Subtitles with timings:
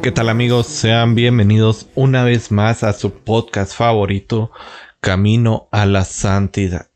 [0.00, 0.68] ¿Qué tal amigos?
[0.68, 4.52] Sean bienvenidos una vez más a su podcast favorito,
[5.00, 6.86] Camino a la Santidad.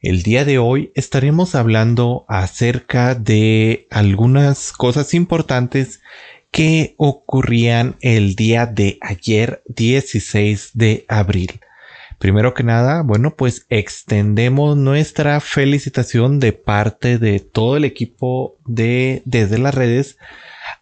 [0.00, 6.02] El día de hoy estaremos hablando acerca de algunas cosas importantes
[6.50, 11.60] que ocurrían el día de ayer 16 de abril.
[12.18, 19.22] Primero que nada, bueno, pues extendemos nuestra felicitación de parte de todo el equipo de
[19.24, 20.18] desde las redes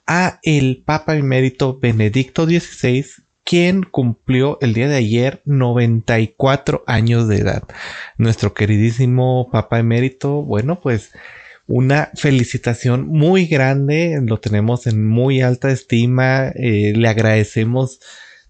[0.06, 3.04] a el Papa Emérito Benedicto XVI,
[3.44, 7.62] quien cumplió el día de ayer 94 años de edad.
[8.16, 11.12] Nuestro queridísimo Papa Emérito, bueno, pues
[11.66, 18.00] una felicitación muy grande, lo tenemos en muy alta estima, eh, le agradecemos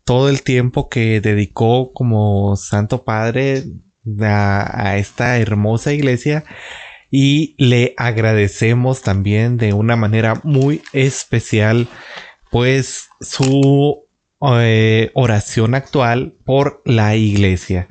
[0.04, 3.64] todo el tiempo que dedicó como Santo Padre
[4.20, 6.44] a, a esta hermosa iglesia
[7.16, 11.86] y le agradecemos también de una manera muy especial
[12.50, 14.08] pues su
[14.58, 17.88] eh, oración actual por la iglesia.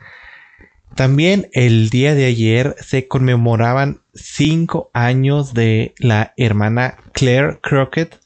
[0.97, 8.19] También el día de ayer se conmemoraban cinco años de la hermana Claire Crockett,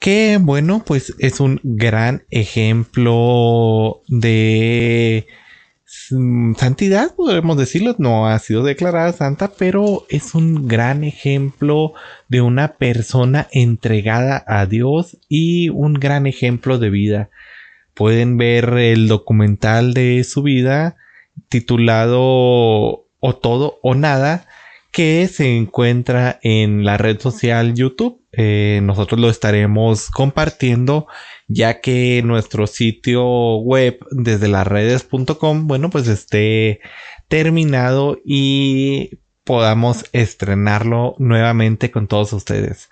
[0.00, 5.28] que bueno, pues es un gran ejemplo de
[5.88, 11.94] santidad, podemos decirlo, no ha sido declarada santa, pero es un gran ejemplo
[12.28, 17.30] de una persona entregada a Dios y un gran ejemplo de vida.
[17.94, 20.96] Pueden ver el documental de su vida
[21.48, 22.20] titulado
[23.20, 24.46] O todo o nada
[24.92, 28.20] que se encuentra en la red social YouTube.
[28.32, 31.06] Eh, nosotros lo estaremos compartiendo
[31.48, 36.80] ya que nuestro sitio web desde las redes.com, bueno, pues esté
[37.28, 42.90] terminado y podamos estrenarlo nuevamente con todos ustedes.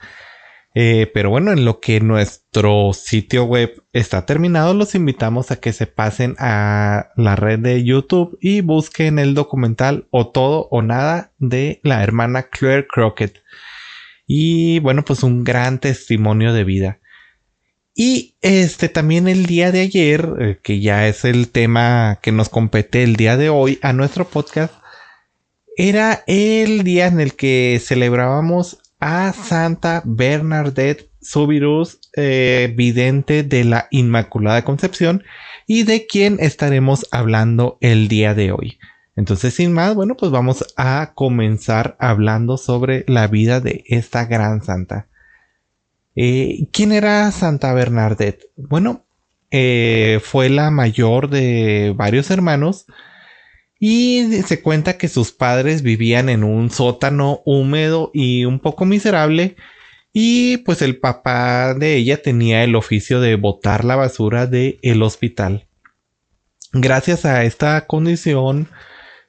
[0.79, 5.73] Eh, pero bueno, en lo que nuestro sitio web está terminado, los invitamos a que
[5.73, 11.33] se pasen a la red de YouTube y busquen el documental O todo o nada
[11.39, 13.43] de la hermana Claire Crockett.
[14.27, 17.01] Y bueno, pues un gran testimonio de vida.
[17.99, 22.51] Y este también el día de ayer, eh, que ya es el tema que nos
[22.51, 24.75] compete el día de hoy a nuestro podcast,
[25.79, 33.89] era el día en el que celebrábamos a Santa Bernadette Subirus, eh, vidente de la
[33.91, 35.25] Inmaculada Concepción,
[35.67, 38.79] y de quien estaremos hablando el día de hoy.
[39.17, 44.63] Entonces, sin más, bueno, pues vamos a comenzar hablando sobre la vida de esta gran
[44.63, 45.09] santa.
[46.17, 48.47] Eh, ¿Quién era Santa Bernadette?
[48.57, 49.07] Bueno,
[49.51, 52.87] eh, fue la mayor de varios hermanos
[53.79, 59.57] y se cuenta que sus padres vivían en un sótano húmedo y un poco miserable.
[60.13, 65.03] Y pues el papá de ella tenía el oficio de botar la basura del el
[65.03, 65.69] hospital.
[66.73, 68.69] Gracias a esta condición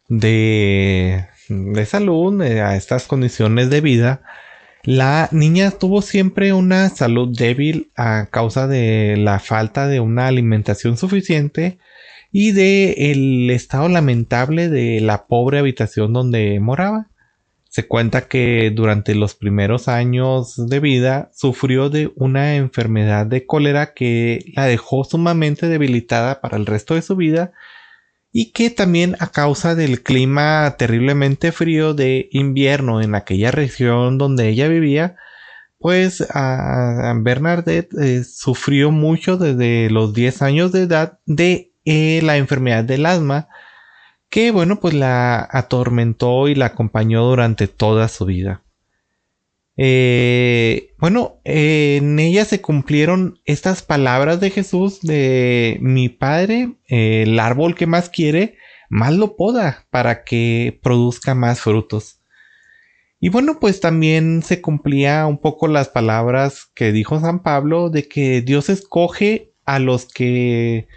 [0.08, 4.22] de, de salud, eh, a estas condiciones de vida,
[4.88, 10.96] la niña tuvo siempre una salud débil a causa de la falta de una alimentación
[10.96, 11.78] suficiente
[12.32, 17.10] y de el estado lamentable de la pobre habitación donde moraba.
[17.68, 23.94] Se cuenta que durante los primeros años de vida sufrió de una enfermedad de cólera
[23.94, 27.52] que la dejó sumamente debilitada para el resto de su vida
[28.40, 34.48] y que también a causa del clima terriblemente frío de invierno en aquella región donde
[34.48, 35.16] ella vivía,
[35.80, 42.38] pues a Bernadette eh, sufrió mucho desde los 10 años de edad de eh, la
[42.38, 43.48] enfermedad del asma,
[44.30, 48.62] que bueno, pues la atormentó y la acompañó durante toda su vida.
[49.78, 57.76] Eh, bueno, en ella se cumplieron estas palabras de Jesús de mi padre, el árbol
[57.76, 58.58] que más quiere,
[58.90, 62.22] más lo poda para que produzca más frutos.
[63.20, 68.08] Y bueno, pues también se cumplía un poco las palabras que dijo San Pablo de
[68.08, 70.88] que Dios escoge a los que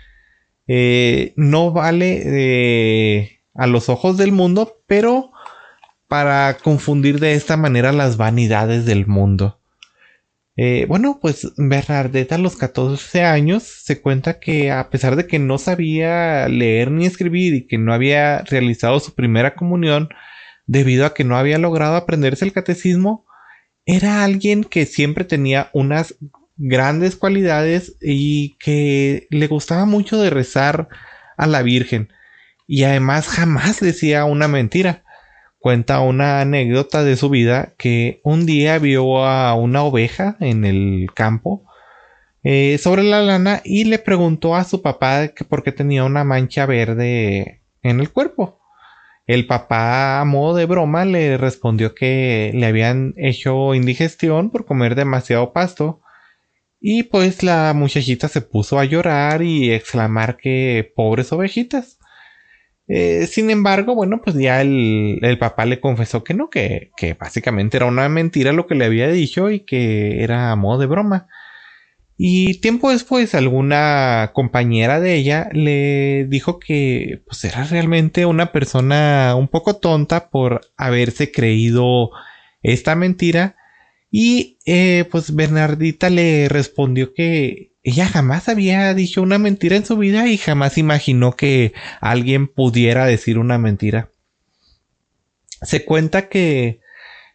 [0.66, 5.32] eh, no vale eh, a los ojos del mundo, pero
[6.10, 9.60] para confundir de esta manera las vanidades del mundo.
[10.56, 15.38] Eh, bueno, pues Bernadette a los 14 años se cuenta que a pesar de que
[15.38, 20.08] no sabía leer ni escribir y que no había realizado su primera comunión,
[20.66, 23.24] debido a que no había logrado aprenderse el catecismo,
[23.86, 26.16] era alguien que siempre tenía unas
[26.56, 30.88] grandes cualidades y que le gustaba mucho de rezar
[31.36, 32.08] a la Virgen
[32.66, 35.04] y además jamás decía una mentira.
[35.60, 41.08] Cuenta una anécdota de su vida que un día vio a una oveja en el
[41.14, 41.64] campo
[42.42, 46.24] eh, sobre la lana y le preguntó a su papá que por qué tenía una
[46.24, 48.58] mancha verde en el cuerpo.
[49.26, 54.94] El papá, a modo de broma, le respondió que le habían hecho indigestión por comer
[54.96, 56.00] demasiado pasto.
[56.80, 61.99] Y pues la muchachita se puso a llorar y exclamar que pobres ovejitas.
[62.92, 67.76] Eh, sin embargo, bueno, pues ya el, papá le confesó que no, que, que, básicamente
[67.76, 71.28] era una mentira lo que le había dicho y que era a modo de broma.
[72.16, 79.36] Y tiempo después alguna compañera de ella le dijo que pues era realmente una persona
[79.36, 82.10] un poco tonta por haberse creído
[82.62, 83.54] esta mentira.
[84.10, 89.96] Y eh, pues Bernardita le respondió que ella jamás había dicho una mentira en su
[89.96, 94.10] vida y jamás imaginó que alguien pudiera decir una mentira.
[95.62, 96.80] Se cuenta que,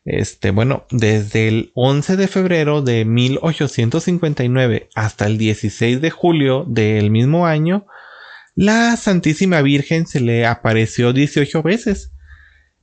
[0.04, 7.10] este, bueno, desde el 11 de febrero de 1859 hasta el 16 de julio del
[7.10, 7.88] mismo año,
[8.56, 12.12] la Santísima Virgen se le apareció 18 veces.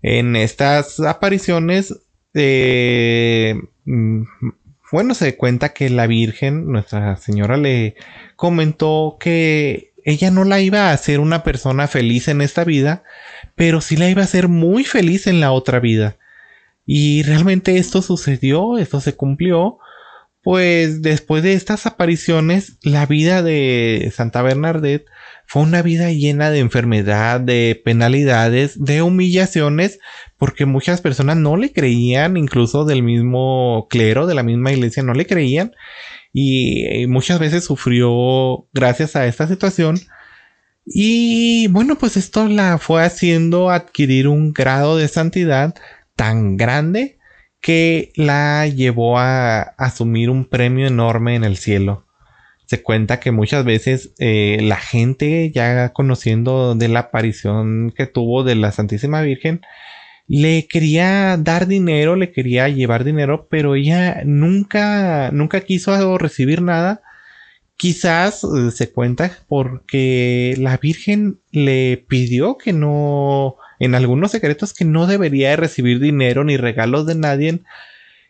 [0.02, 1.94] En estas apariciones,
[2.34, 7.96] eh, bueno, se cuenta que la Virgen, Nuestra Señora, le
[8.36, 13.04] comentó que ella no la iba a hacer una persona feliz en esta vida,
[13.54, 16.16] pero sí la iba a hacer muy feliz en la otra vida.
[16.84, 19.78] Y realmente esto sucedió, esto se cumplió,
[20.42, 25.06] pues después de estas apariciones, la vida de Santa Bernadette
[25.52, 29.98] fue una vida llena de enfermedad, de penalidades, de humillaciones,
[30.38, 35.12] porque muchas personas no le creían, incluso del mismo clero, de la misma iglesia, no
[35.12, 35.72] le creían.
[36.32, 40.00] Y, muchas veces sufrió gracias a esta situación.
[40.86, 45.74] Y bueno, pues esto la fue haciendo adquirir un grado de santidad
[46.16, 47.18] tan grande
[47.60, 52.06] que la llevó a asumir un premio enorme en el cielo
[52.72, 58.44] se cuenta que muchas veces eh, la gente ya conociendo de la aparición que tuvo
[58.44, 59.60] de la Santísima Virgen,
[60.26, 67.02] le quería dar dinero, le quería llevar dinero, pero ella nunca, nunca quiso recibir nada.
[67.76, 74.86] Quizás eh, se cuenta porque la Virgen le pidió que no, en algunos secretos, que
[74.86, 77.60] no debería recibir dinero ni regalos de nadie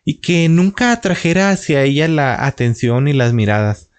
[0.05, 3.92] y que nunca atrajera hacia ella la atención y las miradas.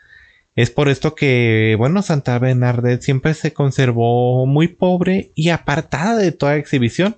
[0.55, 6.31] Es por esto que, bueno, Santa Bernadette siempre se conservó muy pobre y apartada de
[6.31, 7.17] toda exhibición.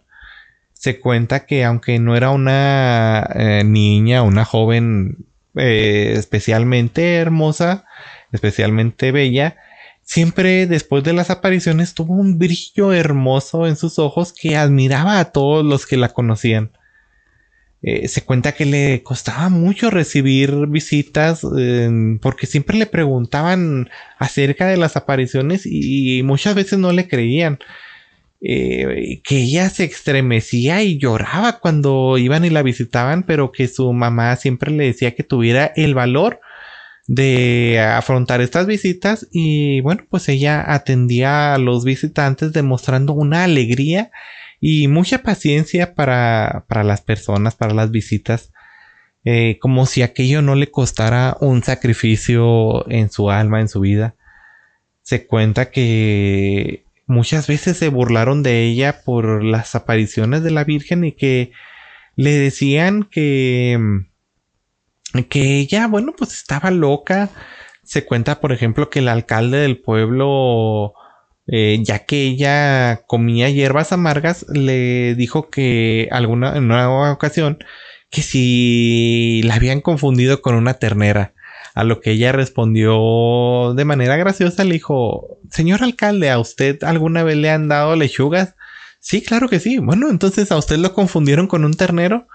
[0.73, 7.85] Se cuenta que aunque no era una eh, niña, una joven eh, especialmente hermosa,
[8.31, 9.57] especialmente bella,
[10.01, 15.31] siempre después de las apariciones tuvo un brillo hermoso en sus ojos que admiraba a
[15.31, 16.71] todos los que la conocían.
[17.87, 21.41] Eh, se cuenta que le costaba mucho recibir visitas
[22.19, 27.59] porque siempre le preguntaban acerca de las apariciones y, muchas veces no le creían.
[28.41, 33.93] Eh, que ella se estremecía y lloraba cuando iban y la visitaban, pero que su
[33.93, 36.41] mamá siempre le decía que tuviera el valor
[37.07, 44.11] de afrontar estas visitas y bueno, pues ella atendía a los visitantes demostrando una alegría
[44.59, 48.51] y mucha paciencia para, las personas, para las visitas,
[49.23, 54.15] eh, como si aquello no le costara un sacrificio en su alma, en su vida.
[55.01, 61.03] Se cuenta que muchas veces se burlaron de ella por las apariciones de la Virgen
[61.03, 61.51] y que
[62.15, 64.05] le decían que
[65.23, 67.29] que ella, bueno, pues estaba loca.
[67.83, 70.93] Se cuenta, por ejemplo, que el alcalde del pueblo
[71.47, 77.59] eh, ya que ella comía hierbas amargas, le dijo que alguna, en una ocasión
[78.09, 81.33] que si la habían confundido con una ternera.
[81.73, 87.23] A lo que ella respondió de manera graciosa, le dijo, señor alcalde, ¿a usted alguna
[87.23, 88.55] vez le han dado lechugas?
[89.01, 89.79] Sí, claro que sí.
[89.79, 92.27] Bueno, entonces a usted lo confundieron con un ternero.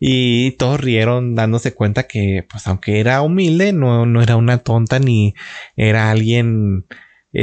[0.00, 4.98] Y todos rieron dándose cuenta que, pues aunque era humilde, no, no era una tonta
[5.00, 5.34] ni
[5.76, 6.86] era alguien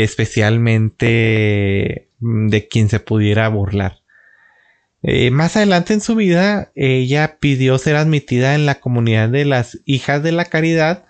[0.04, 4.02] especialmente mm, de quien se pudiera burlar.
[5.04, 9.80] Eh, más adelante en su vida, ella pidió ser admitida en la comunidad de las
[9.86, 11.06] hijas de la caridad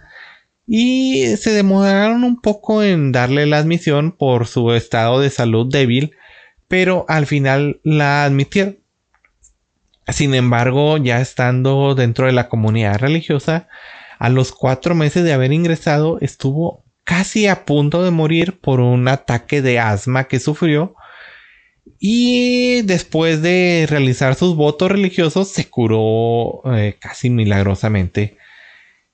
[0.67, 6.11] y se demoraron un poco en darle la admisión por su estado de salud débil,
[6.67, 8.79] pero al final la admitieron.
[10.07, 13.67] Sin embargo, ya estando dentro de la comunidad religiosa,
[14.19, 19.07] a los cuatro meses de haber ingresado, estuvo casi a punto de morir por un
[19.07, 20.95] ataque de asma que sufrió.
[21.99, 28.37] Y después de realizar sus votos religiosos, se curó eh, casi milagrosamente.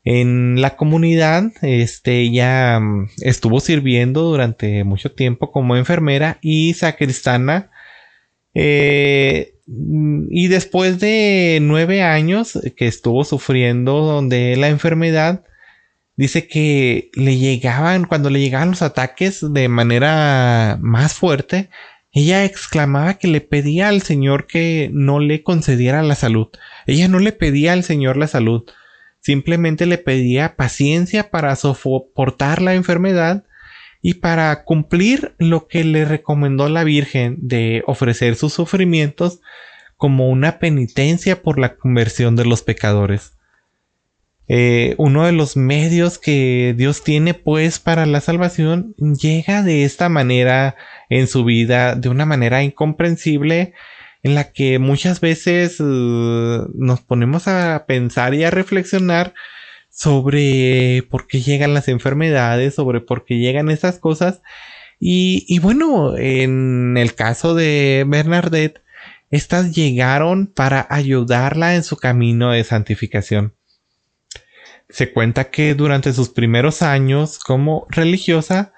[0.03, 7.69] En la comunidad, este, ella mm, estuvo sirviendo durante mucho tiempo como enfermera y sacristana.
[8.53, 15.43] Eh, y después de nueve años que estuvo sufriendo donde la enfermedad,
[16.21, 21.71] dice que le llegaban, cuando le llegaban los ataques de manera más fuerte,
[22.11, 26.49] ella exclamaba que le pedía al Señor que no le concediera la salud.
[26.85, 28.65] Ella no le pedía al Señor la salud,
[29.19, 33.43] simplemente le pedía paciencia para soportar la enfermedad
[34.03, 39.39] y para cumplir lo que le recomendó la Virgen de ofrecer sus sufrimientos
[39.97, 43.33] como una penitencia por la conversión de los pecadores.
[44.53, 50.09] Eh, uno de los medios que Dios tiene pues para la salvación llega de esta
[50.09, 50.75] manera
[51.09, 53.73] en su vida, de una manera incomprensible,
[54.23, 59.33] en la que muchas veces eh, nos ponemos a pensar y a reflexionar
[59.89, 64.41] sobre por qué llegan las enfermedades, sobre por qué llegan esas cosas.
[64.99, 68.81] Y, y bueno, en el caso de Bernadette,
[69.29, 73.55] estas llegaron para ayudarla en su camino de santificación.
[74.91, 78.73] Se cuenta que durante sus primeros años como religiosa,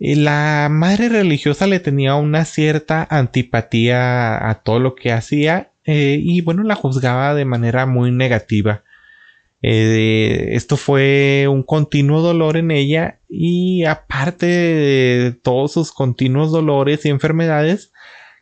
[0.00, 6.18] eh, la madre religiosa le tenía una cierta antipatía a todo lo que hacía eh,
[6.20, 8.82] y bueno, la juzgaba de manera muy negativa.
[9.62, 17.06] Eh, esto fue un continuo dolor en ella y aparte de todos sus continuos dolores
[17.06, 17.92] y enfermedades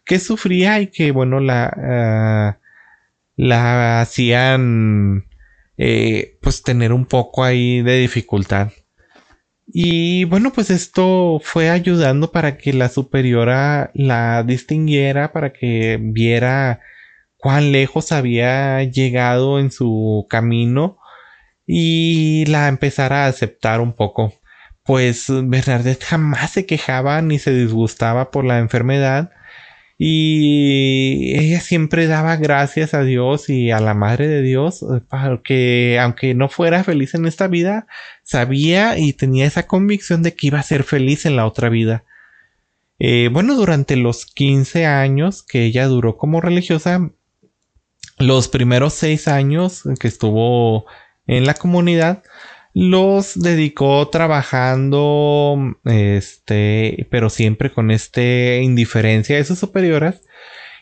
[0.05, 2.59] que sufría y que bueno la,
[3.37, 5.27] la hacían
[6.41, 8.71] pues tener un poco ahí de dificultad.
[9.67, 16.81] Y bueno, pues esto fue ayudando para que la superiora la distinguiera, para que viera
[17.37, 20.99] cuán lejos había llegado en su camino
[21.67, 24.35] y la empezara a aceptar un poco.
[24.85, 29.31] Pues Bernadette jamás se quejaba ni se disgustaba por la enfermedad
[30.05, 35.97] y ella siempre daba gracias a Dios y a la Madre de Dios, eh, porque
[36.01, 37.87] aunque no fuera feliz en esta vida,
[38.25, 42.03] sabía y tenía esa convicción de que iba a ser feliz en la otra vida.
[42.99, 47.13] Eh, bueno, durante los 15 años que ella duró como religiosa,
[48.19, 50.85] los primeros 6 años que estuvo
[51.29, 52.25] en la comunidad,
[52.75, 60.23] los dedicó trabajando, este, pero siempre con este indiferencia de sus superiores.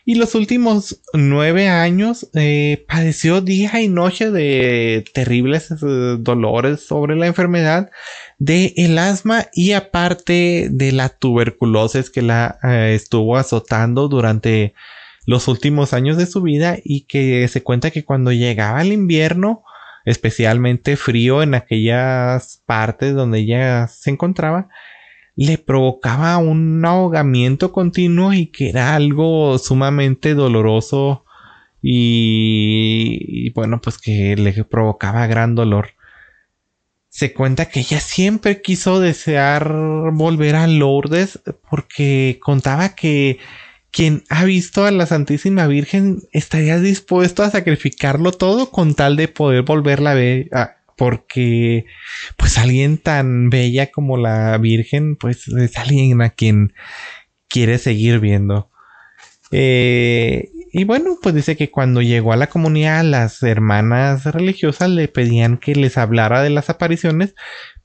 [0.03, 5.75] Y los últimos nueve años eh, padeció día y noche de terribles eh,
[6.19, 7.91] dolores sobre la enfermedad
[8.39, 14.73] de el asma y aparte de la tuberculosis que la eh, estuvo azotando durante
[15.27, 19.63] los últimos años de su vida y que se cuenta que cuando llegaba el invierno
[20.05, 24.69] especialmente frío en aquellas partes donde ella se encontraba,
[25.35, 31.25] le provocaba un ahogamiento continuo y que era algo sumamente doloroso
[31.81, 35.89] y, bueno, pues que le provocaba gran dolor.
[37.09, 39.73] Se cuenta que ella siempre quiso desear
[40.13, 43.39] volver a Lourdes porque contaba que
[43.91, 49.27] quien ha visto a la Santísima Virgen estaría dispuesto a sacrificarlo todo con tal de
[49.27, 50.49] poder volverla a ver.
[50.95, 51.85] porque
[52.37, 56.73] pues alguien tan bella como la Virgen pues es alguien a quien
[57.47, 58.69] quiere seguir viendo.
[59.51, 65.09] Eh, y bueno, pues dice que cuando llegó a la comunidad las hermanas religiosas le
[65.09, 67.35] pedían que les hablara de las apariciones,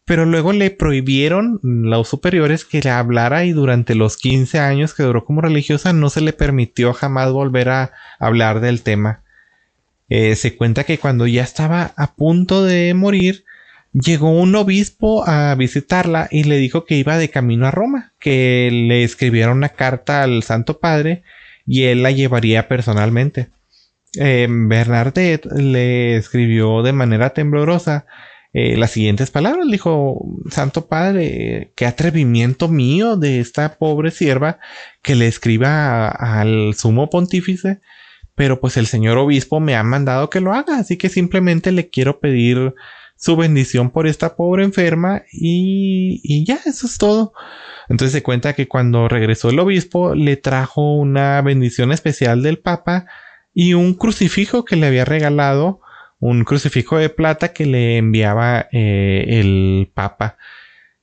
[0.07, 5.03] pero luego le prohibieron los superiores que le hablara y durante los 15 años que
[5.03, 9.23] duró como religiosa no se le permitió jamás volver a hablar del tema.
[10.09, 13.45] Eh, se cuenta que cuando ya estaba a punto de morir,
[13.93, 18.71] llegó un obispo a visitarla y le dijo que iba de camino a Roma, que
[18.71, 21.25] le escribiera una carta al Santo Padre
[21.67, 23.49] y él la llevaría personalmente.
[24.15, 28.07] Eh, le escribió de manera temblorosa
[28.53, 29.67] eh, las siguientes palabras.
[29.71, 34.59] Dijo, Santo Padre, qué atrevimiento mío de esta pobre sierva
[35.03, 37.81] que le escriba al sumo pontífice
[38.37, 41.89] pero pues el señor obispo me ha mandado que lo haga, así que simplemente le
[41.89, 42.75] quiero pedir
[43.17, 47.33] su bendición por esta pobre enferma y, y ya, eso es todo.
[47.89, 53.07] Entonces se cuenta que cuando regresó el obispo le trajo una bendición especial del Papa
[53.55, 55.81] y un crucifijo que le había regalado,
[56.19, 60.37] un crucifijo de plata que le enviaba eh, el Papa.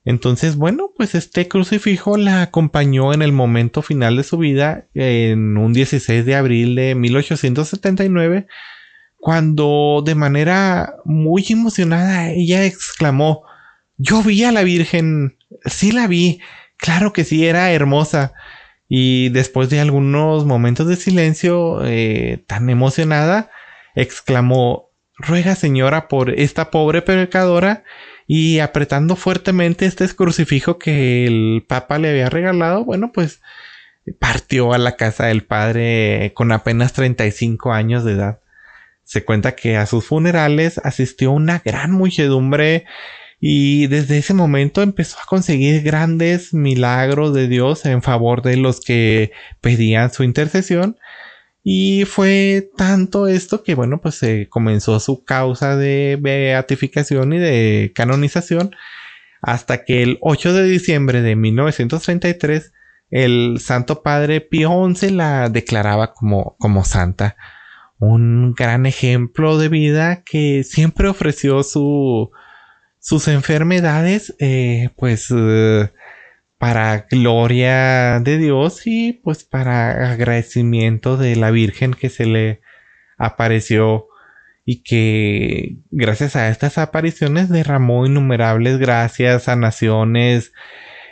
[0.04, 5.56] Entonces, bueno, pues este crucifijo la acompañó en el momento final de su vida, en
[5.56, 8.46] un 16 de abril de 1879,
[9.16, 13.44] cuando de manera muy emocionada ella exclamó,
[13.96, 16.40] yo vi a la Virgen, sí la vi,
[16.76, 18.34] claro que sí, era hermosa.
[18.86, 23.50] Y después de algunos momentos de silencio, eh, tan emocionada,
[23.94, 27.84] exclamó, ruega señora por esta pobre pecadora
[28.26, 33.40] y apretando fuertemente este crucifijo que el Papa le había regalado, bueno, pues
[34.18, 38.40] partió a la casa del padre con apenas 35 años de edad.
[39.04, 42.86] Se cuenta que a sus funerales asistió una gran muchedumbre
[43.40, 48.80] y desde ese momento empezó a conseguir grandes milagros de Dios en favor de los
[48.80, 50.96] que pedían su intercesión
[51.66, 57.92] y fue tanto esto que, bueno, pues se comenzó su causa de beatificación y de
[57.94, 58.76] canonización
[59.40, 62.72] hasta que el 8 de diciembre de 1933
[63.10, 67.36] el Santo Padre Pío XI la declaraba como, como santa.
[67.98, 72.30] Un gran ejemplo de vida que siempre ofreció su,
[72.98, 75.90] sus enfermedades, eh, pues eh,
[76.64, 82.62] para gloria de Dios y pues para agradecimiento de la Virgen que se le
[83.18, 84.06] apareció
[84.64, 90.54] y que gracias a estas apariciones derramó innumerables gracias, sanaciones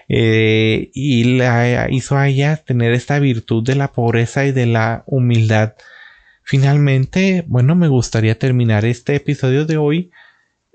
[0.09, 5.05] eh, y la hizo a ella tener esta virtud de la pobreza y de la
[5.05, 5.75] humildad.
[6.45, 10.13] Finalmente, bueno, me gustaría terminar este episodio de hoy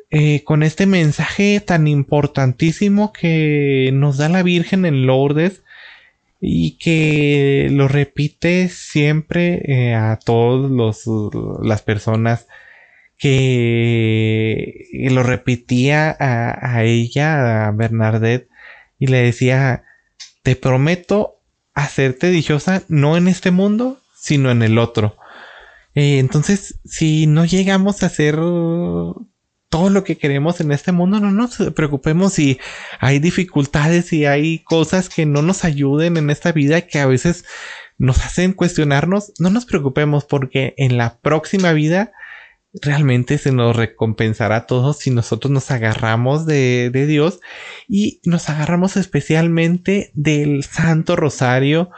[0.10, 5.64] eh, con este mensaje tan importantísimo que nos da la Virgen en Lourdes
[6.40, 11.06] y que lo repite siempre eh, a todas
[11.62, 12.48] las personas
[13.18, 18.48] que lo repetía a, ella, a Bernadette,
[19.00, 19.84] y le decía,
[20.44, 21.40] te prometo
[21.74, 25.18] hacerte dichosa no en este mundo, sino en el otro.
[25.96, 28.36] Eh, entonces, si no llegamos a ser
[29.70, 32.60] todo lo que queremos en este mundo, no nos preocupemos si
[33.00, 37.46] hay dificultades y hay cosas que no nos ayuden en esta vida que a veces
[37.98, 42.14] nos hacen cuestionarnos, no nos preocupemos porque en la próxima vida
[42.82, 47.40] realmente se nos recompensará todo si nosotros nos agarramos de, de Dios
[47.88, 51.90] y nos agarramos especialmente del Santo Rosario,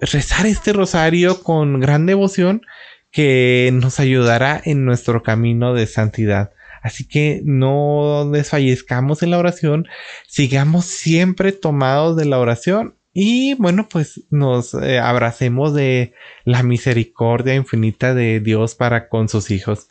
[0.00, 2.62] rezar este rosario con gran devoción
[3.10, 6.50] que nos ayudará en nuestro camino de santidad.
[6.84, 9.88] Así que no desfallezcamos en la oración,
[10.28, 16.12] sigamos siempre tomados de la oración y bueno, pues nos eh, abracemos de
[16.44, 19.88] la misericordia infinita de Dios para con sus hijos.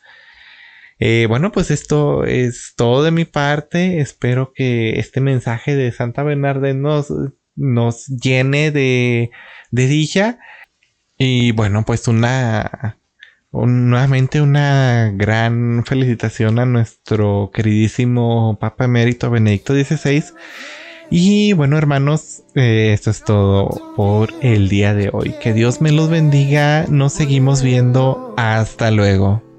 [1.00, 3.98] Eh, bueno, pues esto es todo de mi parte.
[3.98, 7.12] Espero que este mensaje de Santa Bernarde nos,
[7.56, 9.32] nos llene de,
[9.72, 10.38] de dicha.
[11.18, 12.98] Y bueno, pues una
[13.54, 20.24] nuevamente una gran felicitación a nuestro queridísimo Papa Emérito Benedicto XVI.
[21.10, 25.34] Y bueno, hermanos, eh, esto es todo por el día de hoy.
[25.40, 26.86] Que Dios me los bendiga.
[26.88, 28.34] Nos seguimos viendo.
[28.36, 29.53] Hasta luego.